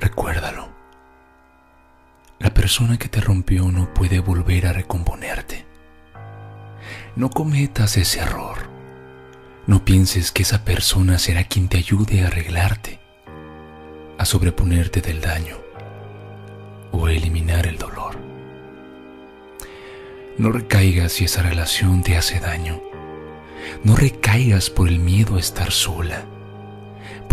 [0.00, 0.68] Recuérdalo.
[2.38, 5.64] La persona que te rompió no puede volver a recomponerte.
[7.16, 8.68] No cometas ese error.
[9.66, 13.00] No pienses que esa persona será quien te ayude a arreglarte,
[14.18, 15.56] a sobreponerte del daño
[16.92, 18.18] o a eliminar el dolor.
[20.36, 22.82] No recaigas si esa relación te hace daño.
[23.84, 26.26] No recaigas por el miedo a estar sola,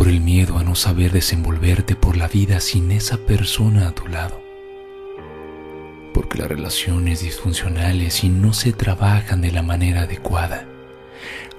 [0.01, 4.07] por el miedo a no saber desenvolverte por la vida sin esa persona a tu
[4.07, 4.41] lado.
[6.11, 10.65] Porque las relaciones disfuncionales, si no se trabajan de la manera adecuada,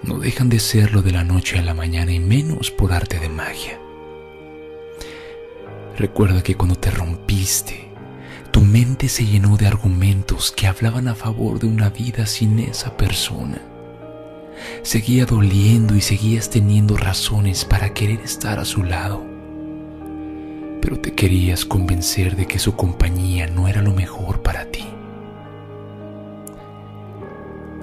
[0.02, 3.28] no dejan de serlo de la noche a la mañana y menos por arte de
[3.28, 3.78] magia.
[5.96, 7.92] Recuerda que cuando te rompiste,
[8.50, 12.96] tu mente se llenó de argumentos que hablaban a favor de una vida sin esa
[12.96, 13.71] persona.
[14.82, 19.24] Seguía doliendo y seguías teniendo razones para querer estar a su lado.
[20.80, 24.84] Pero te querías convencer de que su compañía no era lo mejor para ti.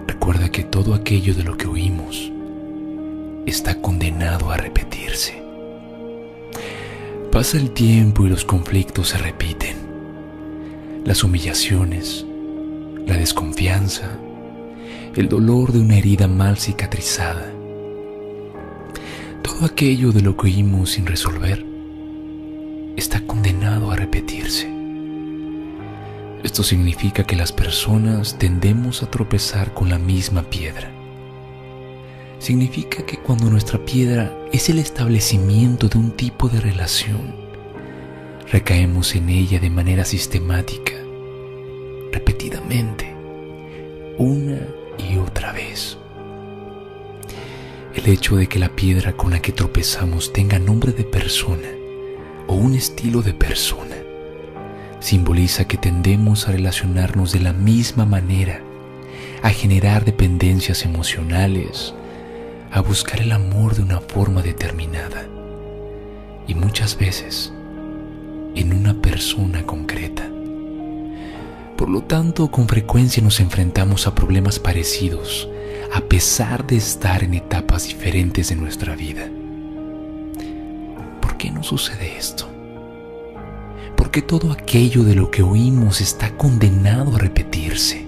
[0.08, 2.32] Recuerda que todo aquello de lo que oímos
[3.46, 5.42] está condenado a repetirse.
[7.32, 9.90] Pasa el tiempo y los conflictos se repiten
[11.06, 12.26] las humillaciones,
[13.06, 14.12] la desconfianza,
[15.16, 17.52] el dolor de una herida mal cicatrizada.
[19.42, 21.66] Todo aquello de lo que oímos sin resolver
[22.96, 24.70] está condenado a repetirse.
[26.44, 30.92] Esto significa que las personas tendemos a tropezar con la misma piedra.
[32.38, 37.36] Significa que cuando nuestra piedra es el establecimiento de un tipo de relación,
[38.50, 40.94] recaemos en ella de manera sistemática,
[42.14, 43.14] repetidamente,
[44.18, 44.60] una
[48.12, 51.68] hecho de que la piedra con la que tropezamos tenga nombre de persona
[52.48, 53.96] o un estilo de persona
[55.00, 58.62] simboliza que tendemos a relacionarnos de la misma manera,
[59.42, 61.94] a generar dependencias emocionales,
[62.72, 65.28] a buscar el amor de una forma determinada.
[66.48, 67.54] Y muchas veces
[68.56, 70.30] en una persona concreta.
[71.78, 75.48] Por lo tanto, con frecuencia nos enfrentamos a problemas parecidos,
[75.94, 79.30] a pesar de estar en etapas diferentes de nuestra vida.
[81.22, 82.48] ¿Por qué no sucede esto?
[83.96, 88.06] ¿Por qué todo aquello de lo que oímos está condenado a repetirse?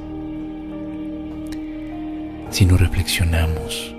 [2.52, 3.96] Si no reflexionamos,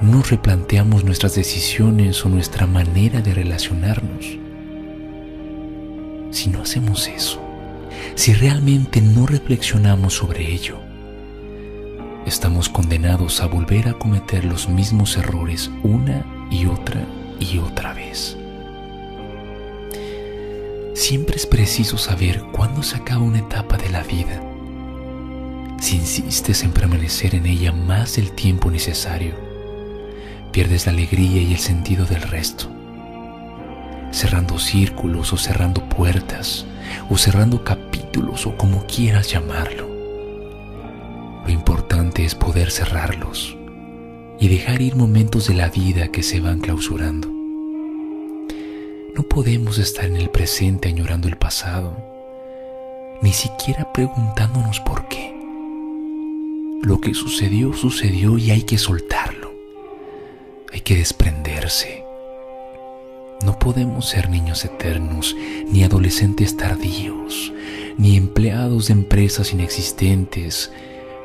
[0.00, 4.38] no replanteamos nuestras decisiones o nuestra manera de relacionarnos,
[6.30, 7.40] si no hacemos eso,
[8.16, 10.78] si realmente no reflexionamos sobre ello,
[12.26, 17.06] estamos condenados a volver a cometer los mismos errores una y otra
[17.40, 18.36] y otra vez.
[20.94, 24.40] Siempre es preciso saber cuándo se acaba una etapa de la vida.
[25.80, 29.34] Si insistes en permanecer en ella más del tiempo necesario,
[30.52, 32.72] pierdes la alegría y el sentido del resto
[34.12, 36.66] cerrando círculos o cerrando puertas
[37.08, 39.91] o cerrando capítulos o como quieras llamarlo.
[42.22, 43.56] Es poder cerrarlos
[44.38, 47.28] y dejar ir momentos de la vida que se van clausurando.
[49.16, 51.96] No podemos estar en el presente añorando el pasado,
[53.22, 55.34] ni siquiera preguntándonos por qué.
[56.82, 59.52] Lo que sucedió, sucedió y hay que soltarlo.
[60.72, 62.02] Hay que desprenderse
[63.44, 65.34] no podemos ser niños eternos,
[65.68, 67.52] ni adolescentes tardíos,
[67.98, 70.70] ni empleados de empresas inexistentes,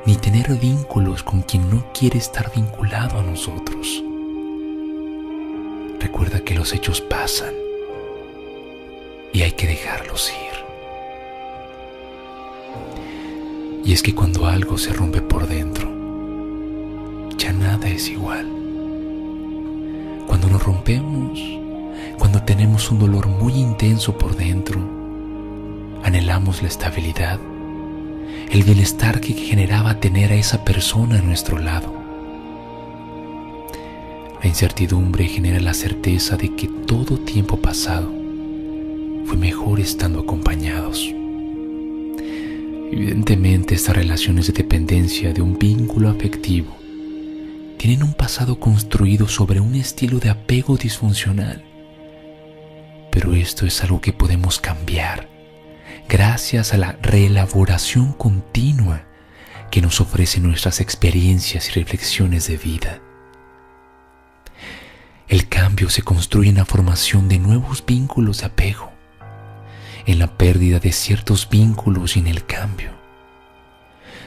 [0.08, 4.02] ni tener vínculos con quien no quiere estar vinculado a nosotros.
[6.00, 7.54] Recuerda que los hechos pasan
[9.34, 10.48] y hay que dejarlos ir.
[13.84, 15.90] Y es que cuando algo se rompe por dentro,
[17.38, 18.50] ya nada es igual.
[20.26, 21.38] Cuando nos rompemos,
[22.18, 24.80] cuando tenemos un dolor muy intenso por dentro,
[26.02, 27.42] anhelamos la estabilidad,
[28.52, 31.94] el bienestar que generaba tener a esa persona a nuestro lado.
[34.42, 38.12] La incertidumbre genera la certeza de que todo tiempo pasado
[39.26, 41.04] fue mejor estando acompañados.
[42.92, 46.76] Evidentemente estas relaciones de dependencia de un vínculo afectivo
[47.78, 51.64] tienen un pasado construido sobre un estilo de apego disfuncional
[53.18, 55.28] pero esto es algo que podemos cambiar
[56.08, 59.04] gracias a la reelaboración continua
[59.70, 63.02] que nos ofrecen nuestras experiencias y reflexiones de vida.
[65.28, 68.92] El cambio se construye en la formación de nuevos vínculos de apego,
[70.06, 72.92] en la pérdida de ciertos vínculos y en el cambio.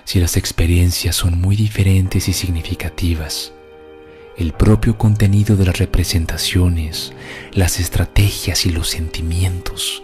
[0.05, 3.53] Si las experiencias son muy diferentes y significativas,
[4.37, 7.15] el propio contenido de las representaciones,
[7.53, 10.03] las estrategias y los sentimientos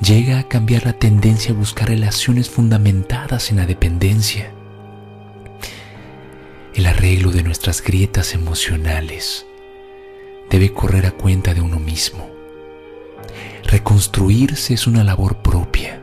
[0.00, 4.52] llega a cambiar la tendencia a buscar relaciones fundamentadas en la dependencia.
[6.74, 9.46] El arreglo de nuestras grietas emocionales
[10.50, 12.28] debe correr a cuenta de uno mismo.
[13.64, 16.00] Reconstruirse es una labor propia.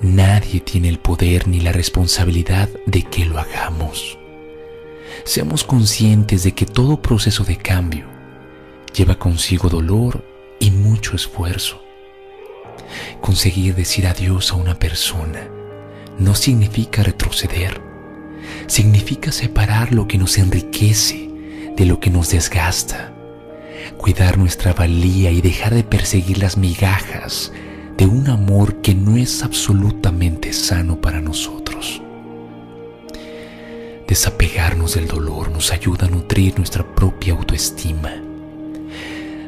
[0.00, 4.18] Nadie tiene el poder ni la responsabilidad de que lo hagamos.
[5.24, 8.06] Seamos conscientes de que todo proceso de cambio
[8.92, 10.24] lleva consigo dolor
[10.60, 11.85] y mucho esfuerzo.
[13.20, 15.48] Conseguir decir adiós a una persona
[16.18, 17.80] no significa retroceder,
[18.66, 21.30] significa separar lo que nos enriquece
[21.76, 23.12] de lo que nos desgasta,
[23.98, 27.52] cuidar nuestra valía y dejar de perseguir las migajas
[27.96, 32.02] de un amor que no es absolutamente sano para nosotros.
[34.06, 38.25] Desapegarnos del dolor nos ayuda a nutrir nuestra propia autoestima.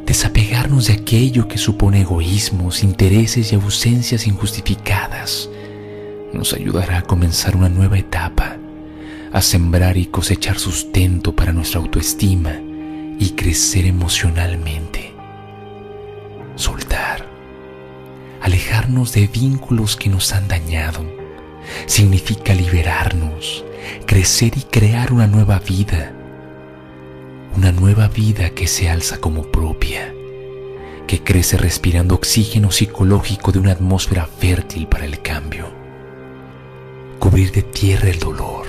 [0.08, 5.50] Desapegarnos de aquello que supone egoísmos, intereses y ausencias injustificadas
[6.32, 8.56] nos ayudará a comenzar una nueva etapa
[9.32, 12.54] a sembrar y cosechar sustento para nuestra autoestima
[13.18, 15.12] y crecer emocionalmente.
[16.54, 17.26] Soltar,
[18.40, 21.04] alejarnos de vínculos que nos han dañado,
[21.84, 23.62] significa liberarnos,
[24.06, 26.14] crecer y crear una nueva vida,
[27.58, 30.14] una nueva vida que se alza como propia,
[31.08, 35.66] que crece respirando oxígeno psicológico de una atmósfera fértil para el cambio,
[37.18, 38.64] cubrir de tierra el dolor,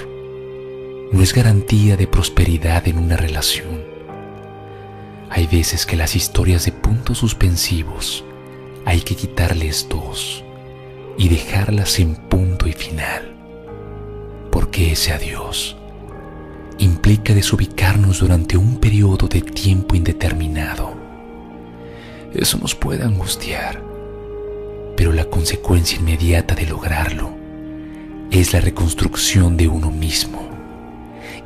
[1.11, 3.83] no es garantía de prosperidad en una relación.
[5.29, 8.23] Hay veces que las historias de puntos suspensivos
[8.85, 10.43] hay que quitarles dos
[11.15, 13.35] y dejarlas en punto y final,
[14.49, 15.78] porque ese adiós
[16.79, 20.93] implica desubicarnos durante un periodo de tiempo indeterminado.
[22.33, 23.81] Eso nos puede angustiar,
[24.95, 27.31] pero la consecuencia inmediata de lograrlo
[28.31, 30.49] es la reconstrucción de uno mismo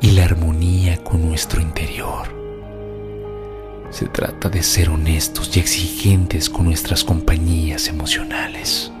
[0.00, 2.28] y la armonía con nuestro interior.
[3.90, 8.92] Se trata de ser honestos y exigentes con nuestras compañías emocionales.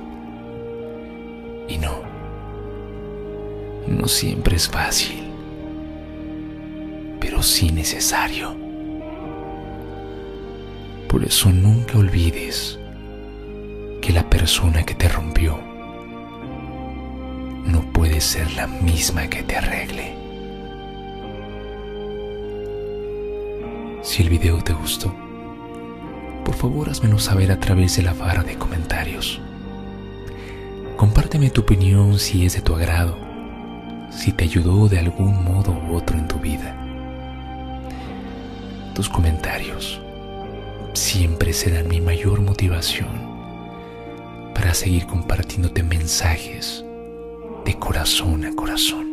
[1.68, 2.02] Y no,
[3.88, 5.23] no siempre es fácil,
[7.24, 8.54] pero sí necesario.
[11.08, 12.78] Por eso nunca olvides
[14.02, 15.58] que la persona que te rompió
[17.64, 20.14] no puede ser la misma que te arregle.
[24.02, 25.14] Si el video te gustó,
[26.44, 29.40] por favor házmelo saber a través de la barra de comentarios.
[30.98, 33.16] Compárteme tu opinión si es de tu agrado,
[34.10, 36.83] si te ayudó de algún modo u otro en tu vida.
[38.94, 40.00] Tus comentarios
[40.92, 43.08] siempre serán mi mayor motivación
[44.54, 46.84] para seguir compartiéndote mensajes
[47.64, 49.08] de corazón a corazón.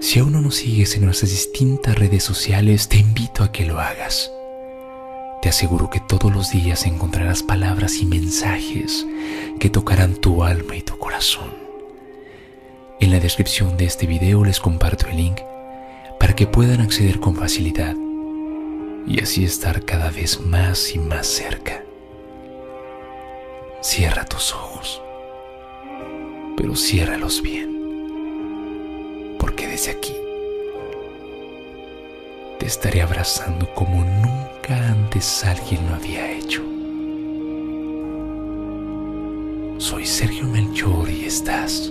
[0.00, 3.78] Si aún no nos sigues en nuestras distintas redes sociales, te invito a que lo
[3.78, 4.32] hagas.
[5.42, 9.06] Te aseguro que todos los días encontrarás palabras y mensajes
[9.60, 11.54] que tocarán tu alma y tu corazón.
[12.98, 15.38] En la descripción de este video les comparto el link
[16.18, 17.94] para que puedan acceder con facilidad
[19.10, 21.82] y así estar cada vez más y más cerca.
[23.80, 25.02] Cierra tus ojos,
[26.56, 30.14] pero ciérralos bien porque desde aquí
[32.60, 36.62] te estaré abrazando como nunca antes alguien lo había hecho.
[39.78, 41.88] Soy Sergio Melchor y estás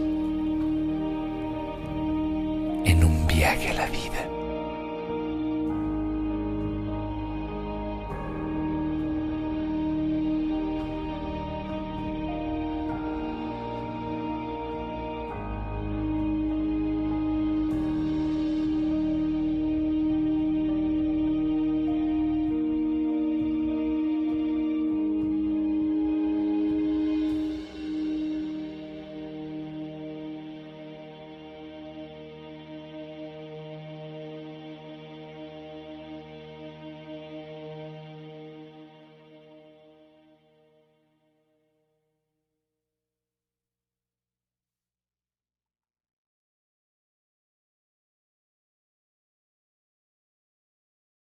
[2.86, 4.39] en un viaje a la vida.